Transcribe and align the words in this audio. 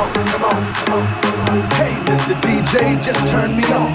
on, 0.00 0.12
come 0.32 0.44
on. 0.44 0.62
Hey, 1.76 1.94
Mr. 2.08 2.34
DJ, 2.40 3.02
just 3.02 3.26
turn 3.26 3.56
me 3.56 3.64
on. 3.72 3.90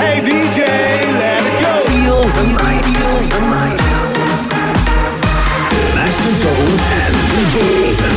Hey, 0.00 0.20
DJ, 0.24 0.60
let 1.20 1.42
it 1.44 1.56
go. 1.62 1.72
Feel 1.90 2.22
the 2.36 2.44
night, 2.56 2.84
feel 2.88 3.18
the 3.32 3.40
night. 3.52 3.80
Master 5.94 6.34
Soul 6.42 6.68
and 7.04 7.14
DJ 7.32 7.54
Raven. 7.80 8.14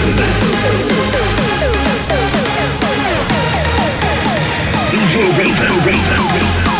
DJ 4.91 5.15
Raven, 5.37 5.73
Raven, 5.85 6.70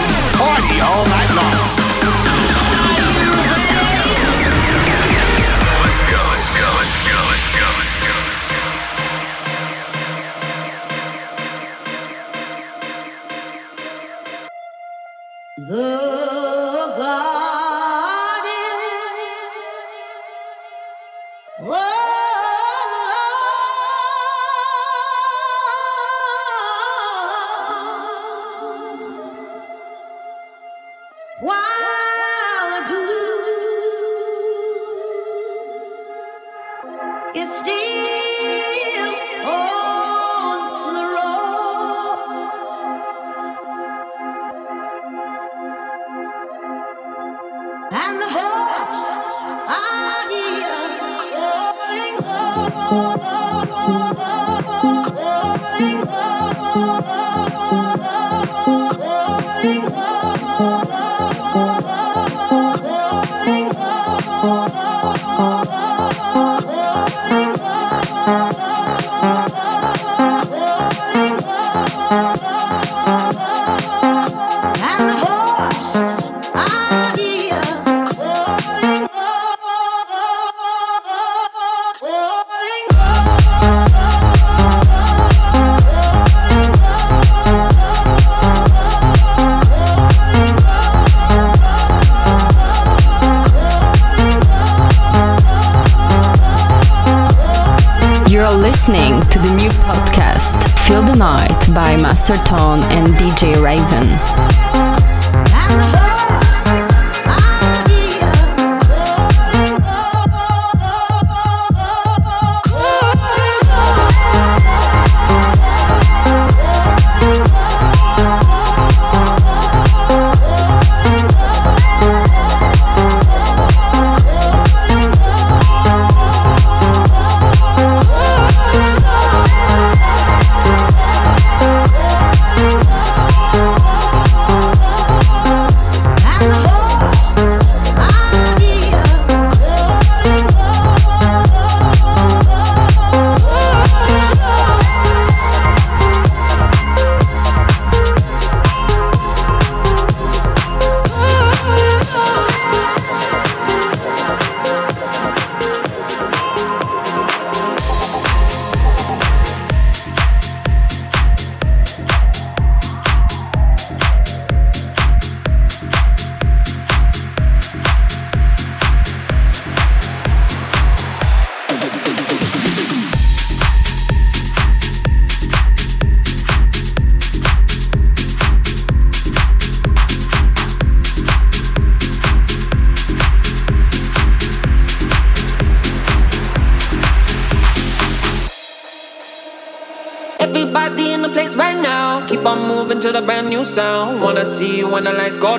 Masterton 102.31 102.81
and 102.93 103.13
DJ 103.15 103.61
Raven. 103.61 104.50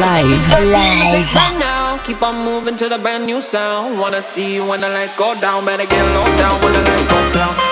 Live. 0.00 0.48
Live. 0.72 1.34
Right 1.34 1.56
now, 1.58 1.98
keep 1.98 2.22
on 2.22 2.44
moving 2.44 2.76
to 2.78 2.88
the 2.88 2.98
brand 2.98 3.26
new 3.26 3.42
sound. 3.42 3.98
Wanna 3.98 4.22
see 4.22 4.54
you 4.54 4.66
when 4.66 4.80
the 4.80 4.88
lights 4.88 5.14
go 5.14 5.38
down. 5.40 5.64
Better 5.66 5.86
get 5.86 6.04
low 6.16 6.24
down 6.36 6.56
when 6.62 6.72
the 6.72 6.82
lights 6.82 7.06
go 7.06 7.32
down. 7.32 7.69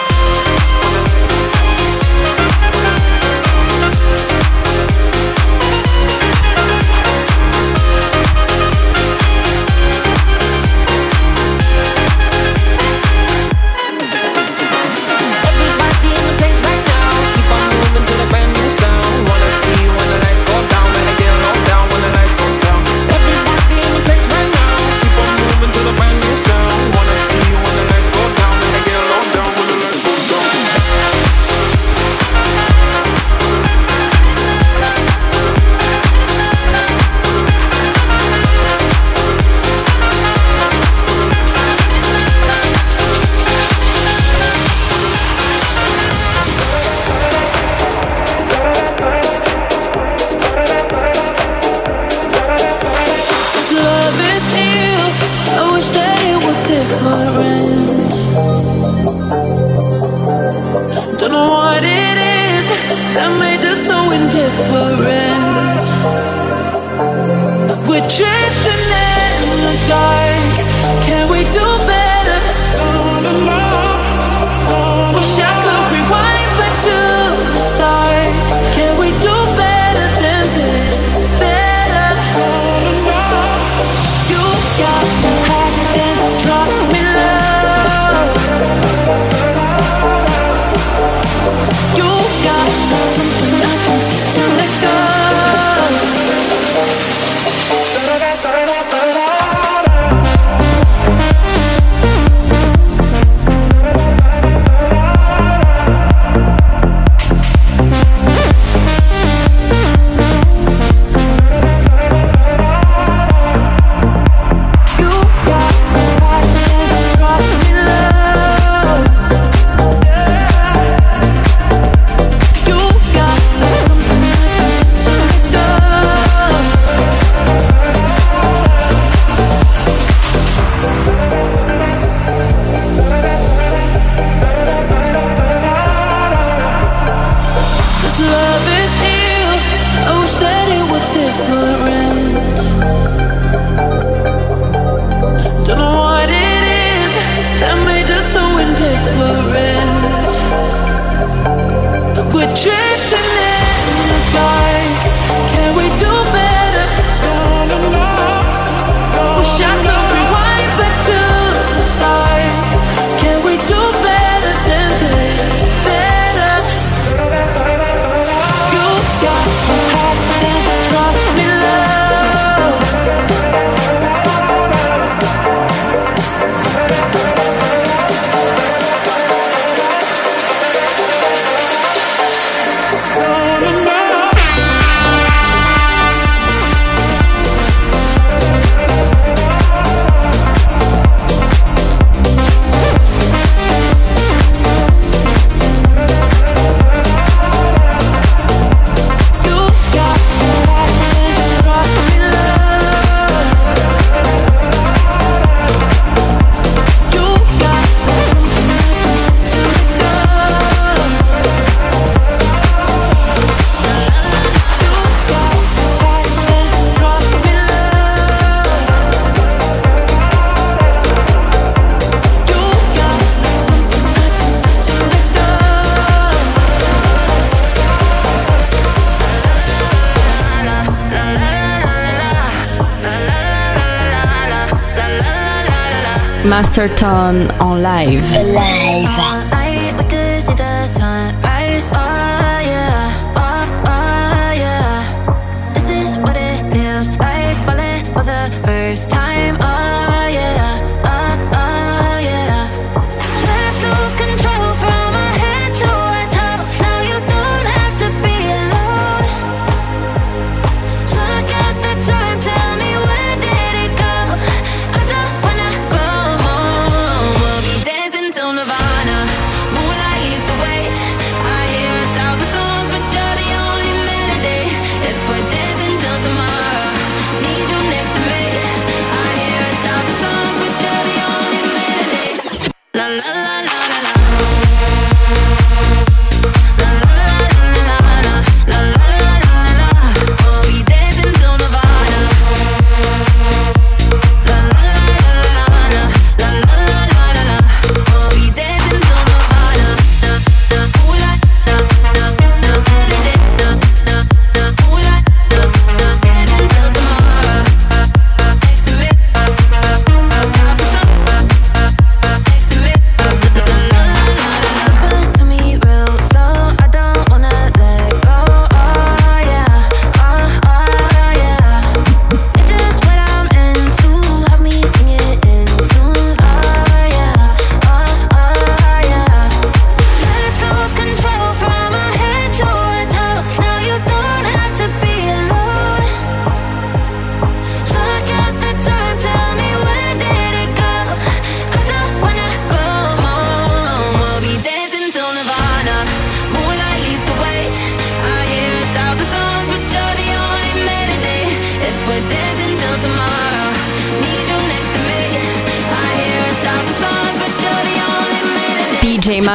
Masterton 236.59 237.49
en 237.61 237.81
live. 237.83 238.25
Live. 238.43 238.78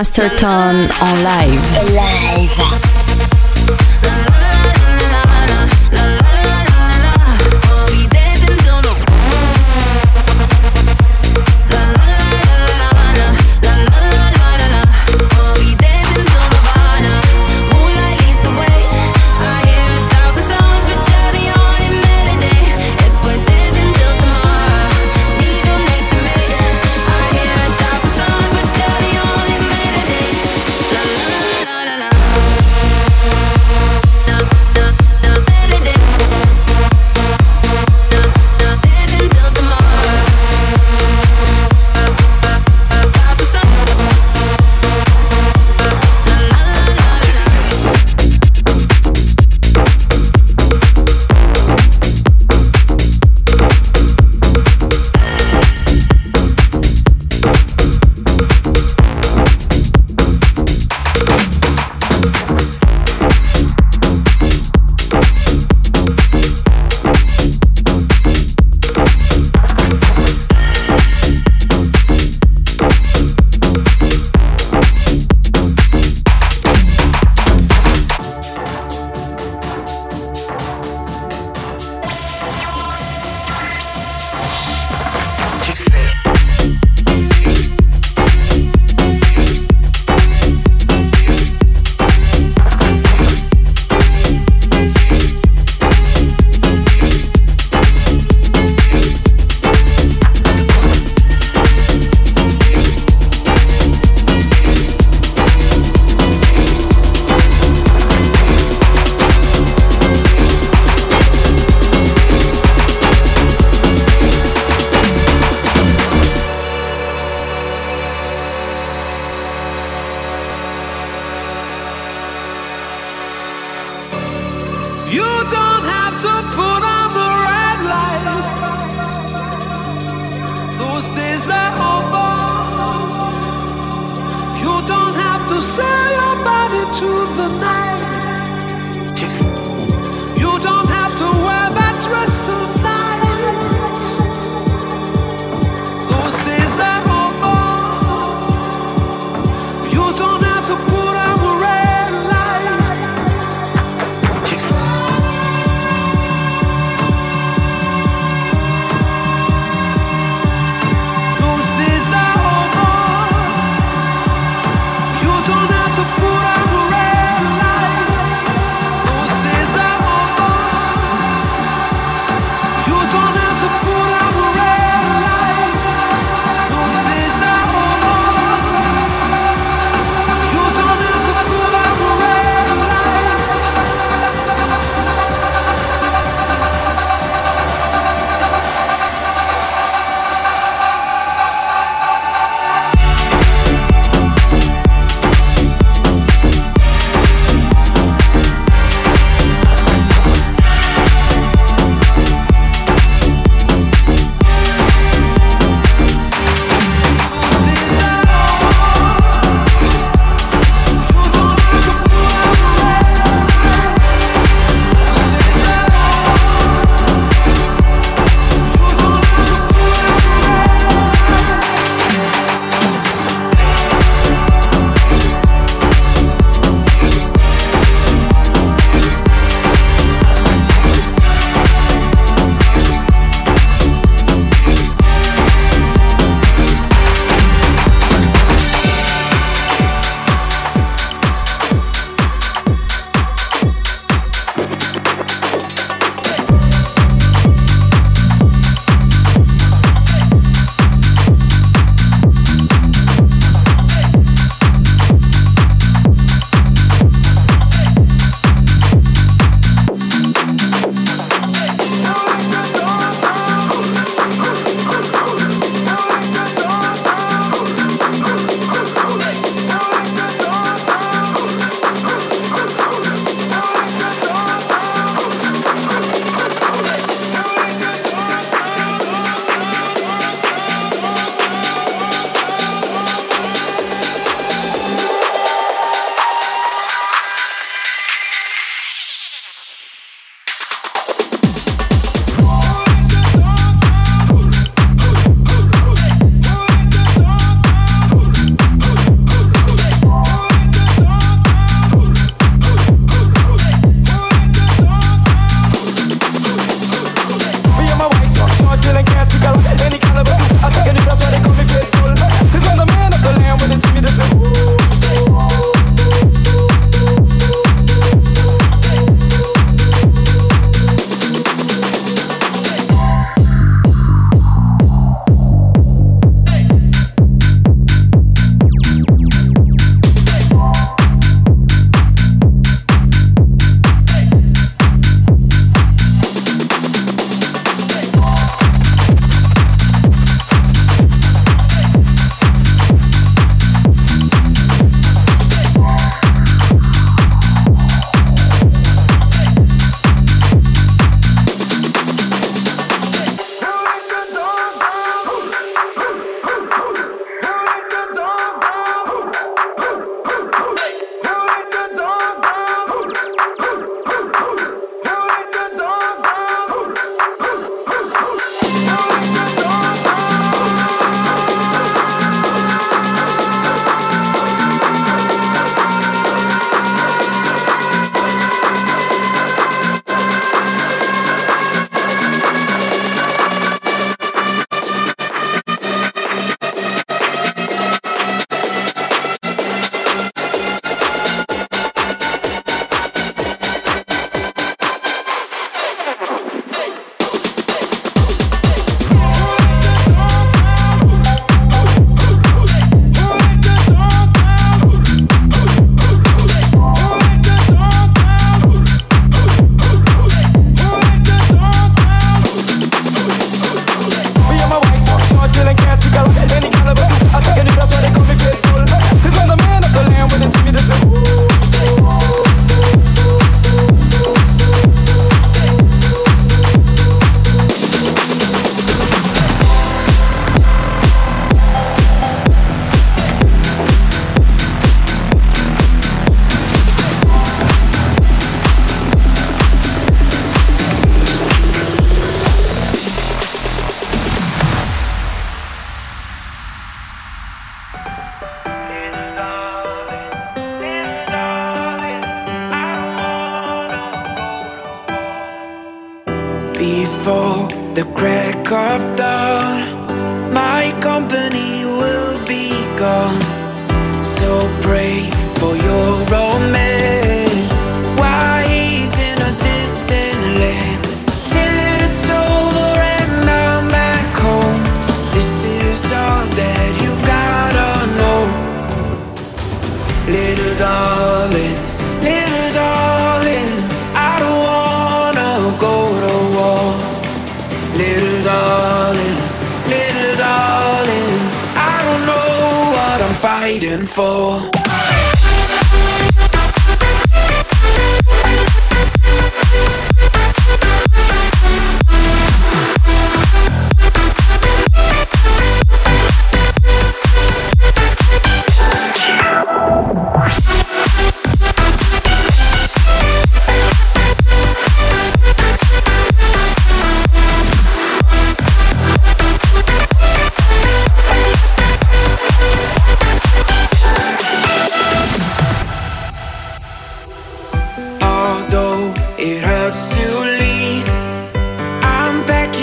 Masterton 0.03 0.89
en 1.01 1.15
live. 1.15 1.23
Live. 1.23 1.72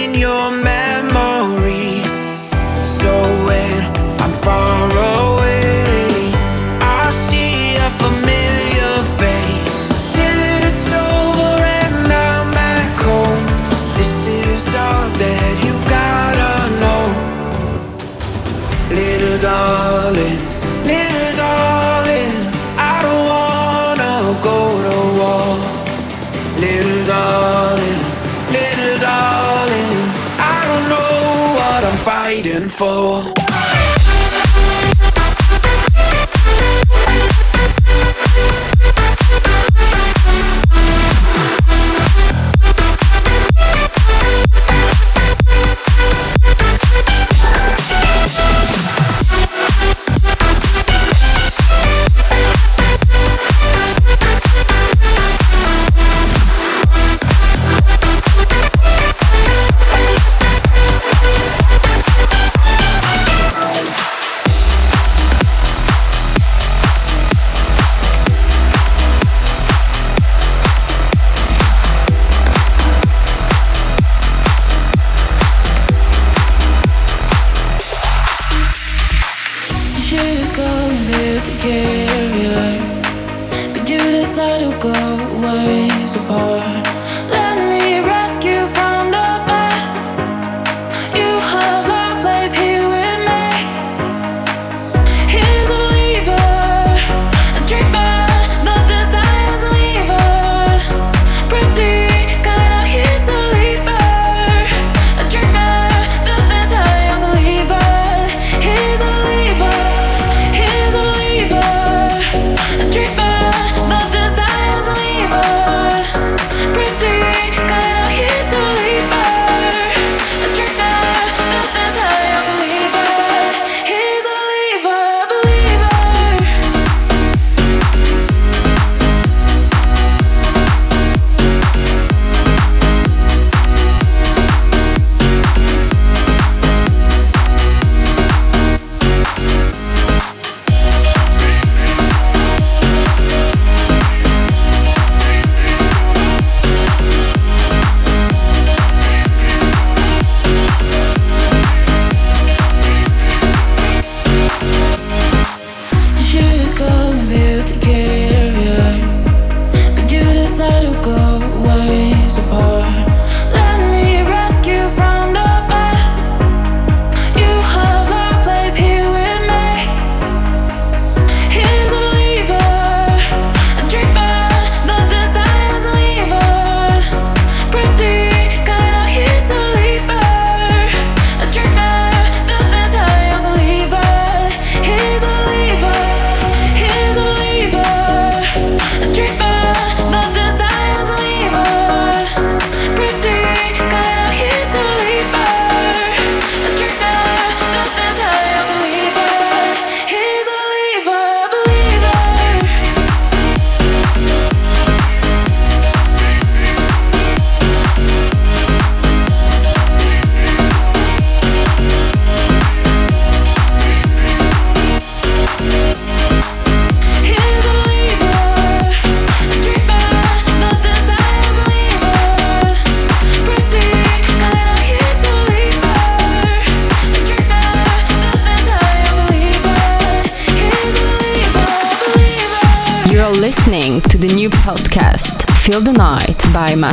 In 0.00 0.14
your 0.14 0.50
memory. 0.50 0.79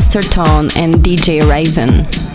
By 0.07 0.19
Master 0.19 0.29
Tone 0.31 0.69
and 0.77 0.95
DJ 0.95 1.41
Raven. 1.49 2.26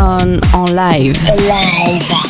En. 0.00 0.38
Live. 0.72 2.29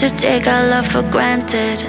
Used 0.00 0.14
to 0.14 0.20
take 0.20 0.46
our 0.46 0.68
love 0.68 0.86
for 0.86 1.02
granted. 1.10 1.82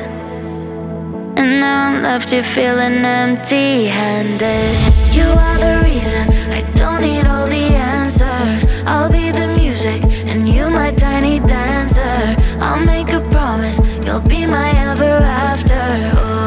And 1.38 1.60
now 1.60 1.90
I'm 1.90 2.02
left 2.04 2.30
here 2.32 2.44
feeling 2.44 3.04
empty 3.04 3.86
handed. 3.88 4.76
You 5.14 5.24
are 5.24 5.58
the 5.58 5.82
reason 5.84 6.30
I 6.58 6.62
don't 6.76 7.02
need 7.02 7.26
all 7.26 7.48
the 7.48 7.66
answers. 7.96 8.66
I'll 8.86 9.12
be 9.12 9.32
the 9.32 9.48
music 9.60 10.02
and 10.30 10.48
you 10.48 10.70
my 10.70 10.92
tiny 10.92 11.40
dancer. 11.40 12.36
I'll 12.62 12.86
make 12.86 13.10
a 13.10 13.20
promise, 13.30 13.78
you'll 14.06 14.22
be 14.22 14.46
my 14.46 14.70
ever 14.90 15.16
after. 15.50 15.84
Oh, 16.16 16.38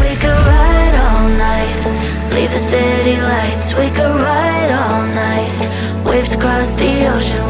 we 0.00 0.14
could 0.22 0.40
ride 0.52 0.96
all 1.06 1.28
night, 1.48 1.80
leave 2.34 2.50
the 2.50 2.58
city 2.58 3.16
lights. 3.20 3.74
We 3.74 3.90
could 3.90 4.16
ride 4.28 4.72
all 4.80 5.06
night, 5.26 5.54
waves 6.06 6.32
across 6.34 6.70
the 6.76 7.08
ocean. 7.14 7.43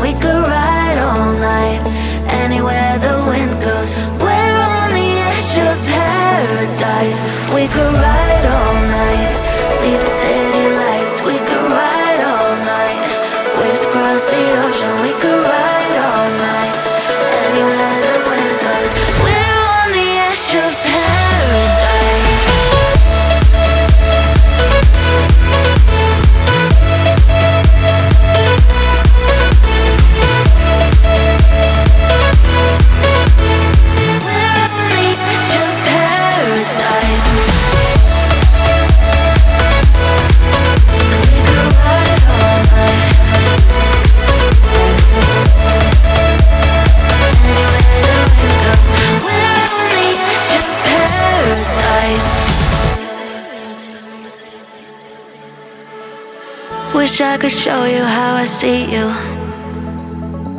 Wish 57.15 57.21
I 57.21 57.37
could 57.39 57.53
show 57.53 57.85
you 57.85 58.03
how 58.03 58.35
I 58.35 58.45
see 58.45 58.91
you. 58.91 59.07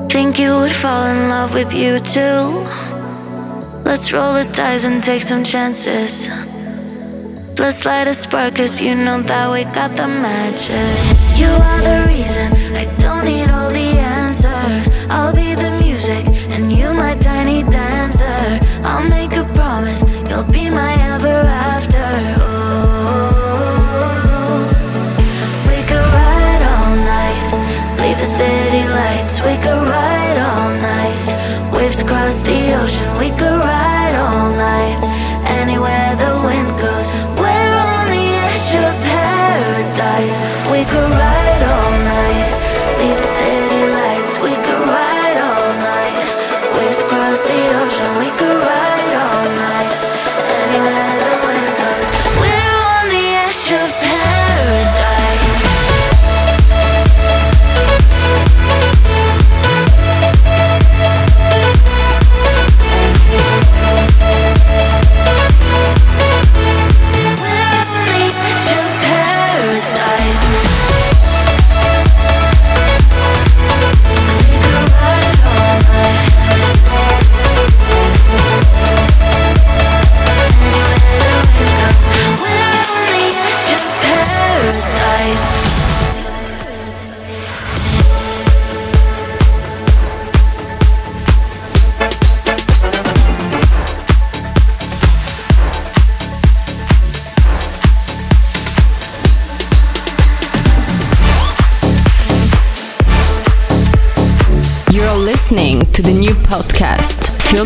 Think 0.08 0.40
you 0.40 0.52
would 0.56 0.72
fall 0.72 1.06
in 1.06 1.28
love 1.28 1.54
with 1.54 1.74
you 1.74 2.00
too. 2.00 2.64
Let's 3.84 4.14
roll 4.14 4.32
the 4.36 4.50
dice 4.54 4.86
and 4.86 5.04
take 5.04 5.24
some 5.24 5.44
chances. 5.44 6.30
Let's 7.60 7.84
light 7.84 8.08
a 8.08 8.14
spark, 8.14 8.56
cause 8.56 8.80
you 8.80 8.96
know 8.96 9.22
that 9.24 9.52
we 9.52 9.66
got 9.66 9.98
the 9.98 10.08
magic. 10.08 10.96
You 11.38 11.52
are 11.70 11.82
the 11.90 11.98
reason 12.08 12.48
I 12.74 12.86
don't 13.04 13.26
need 13.26 13.50
all 13.50 13.70
the 13.70 13.90
answers. 14.16 14.88
I'll 15.10 15.36
be 15.36 15.56
the 15.56 15.72
music 15.84 16.26
and 16.56 16.72
you 16.72 16.94
my 16.94 17.18
tiny 17.18 17.64
dancer. 17.64 18.62
I'll 18.82 19.04
make 19.04 19.25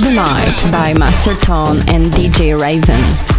the 0.02 0.12
Night 0.12 0.72
by 0.72 0.94
Master 0.94 1.34
Tone 1.36 1.78
and 1.90 2.06
DJ 2.08 2.60
Raven. 2.60 3.39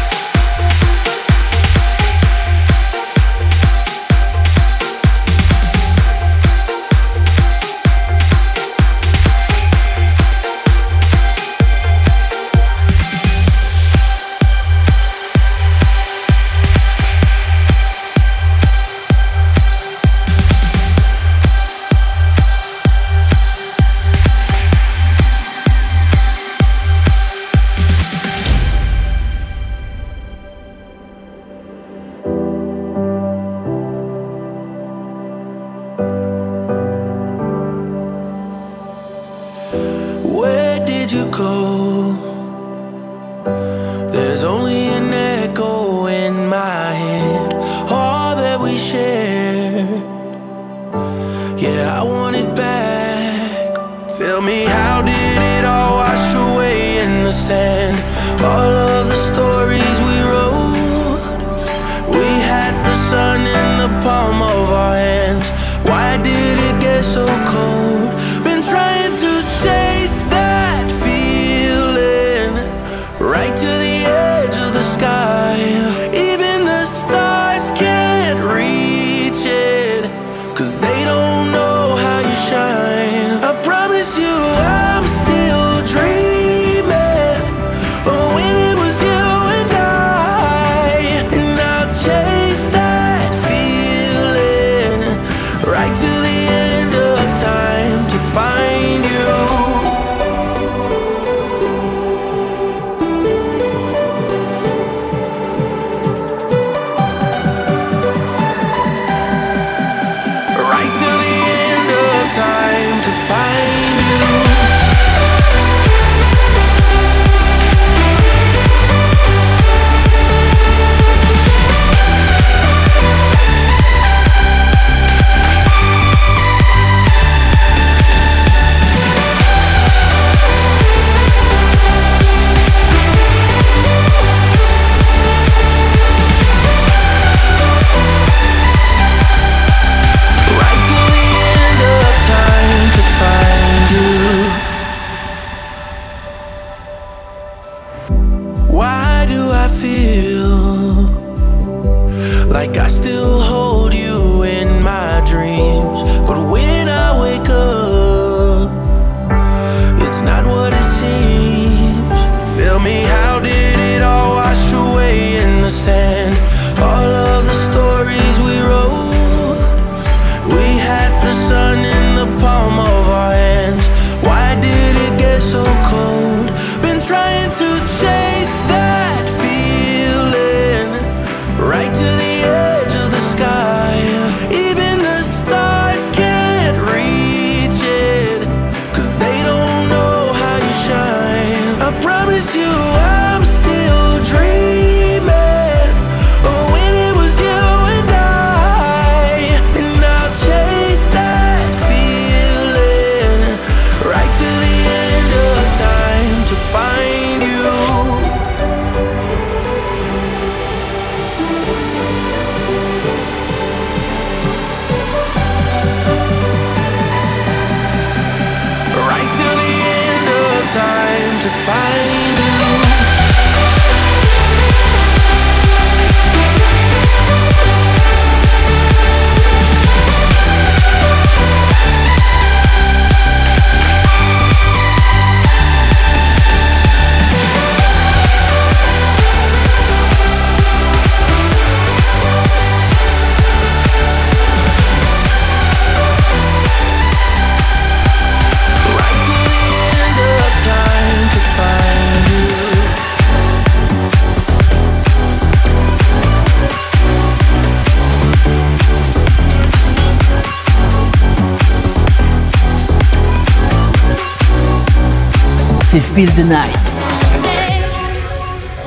c'est 265.91 265.99
Feel 265.99 266.29
the 266.37 266.45
Night. 266.45 266.73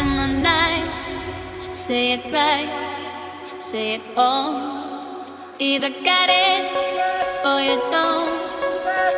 In 0.01 0.17
the 0.17 0.41
night, 0.41 0.89
say 1.71 2.15
it 2.15 2.25
right, 2.33 2.71
say 3.59 3.97
it 3.97 4.01
all. 4.17 5.27
Either 5.59 5.91
got 6.03 6.31
it 6.31 6.65
or 7.45 7.61
you 7.61 7.77
don't. 7.91 8.31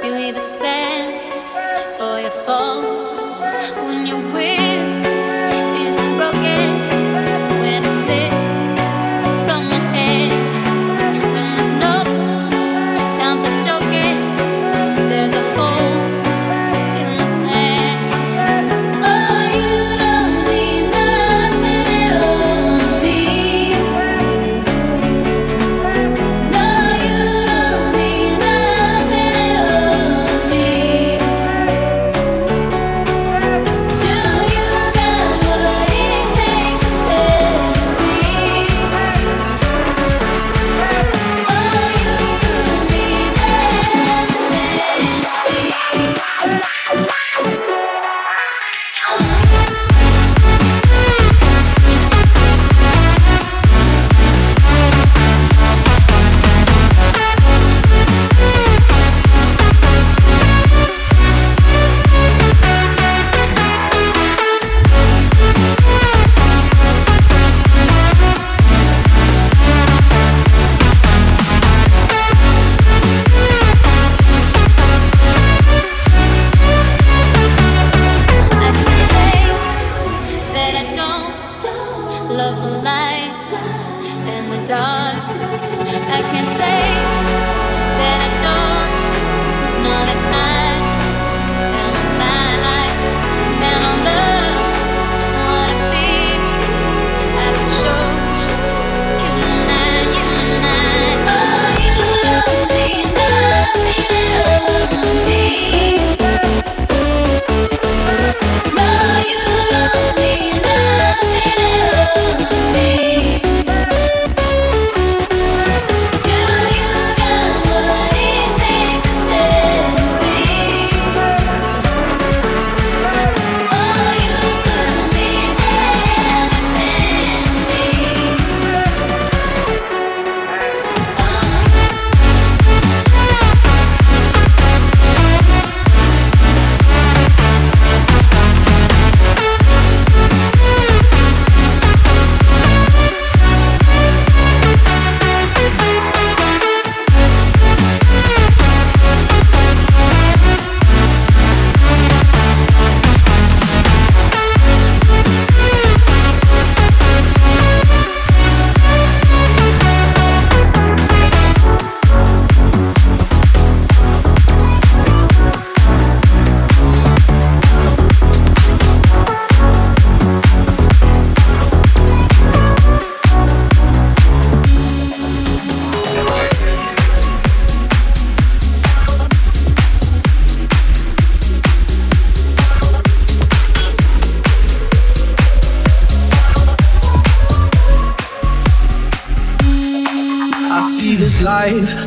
You 0.03 0.17
either 0.17 0.41
stand 0.41 1.15
or 2.01 2.19
you 2.19 2.31
fall. 2.45 2.96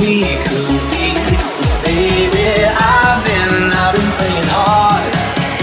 we 0.00 0.22
could 0.42 0.82
be. 0.90 1.14
Baby, 1.84 2.66
I've 2.66 3.24
been, 3.24 3.70
I've 3.70 3.94
been 3.94 4.10
praying 4.18 4.48
hard. 4.50 5.14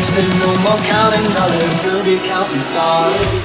Said 0.02 0.28
no 0.40 0.48
more 0.64 0.80
counting 0.88 1.28
dollars, 1.34 1.84
we'll 1.84 2.06
be 2.06 2.18
counting 2.26 2.62
stars. 2.62 3.44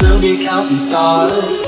We'll 0.00 0.20
be 0.20 0.42
counting 0.42 0.78
stars. 0.78 1.67